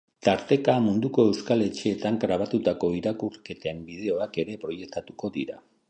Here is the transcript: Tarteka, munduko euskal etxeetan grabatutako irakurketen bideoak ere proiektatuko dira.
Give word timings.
Tarteka, 0.27 0.73
munduko 0.85 1.25
euskal 1.31 1.61
etxeetan 1.67 2.17
grabatutako 2.25 2.91
irakurketen 3.01 3.87
bideoak 3.91 4.45
ere 4.47 4.61
proiektatuko 4.65 5.37
dira. 5.39 5.67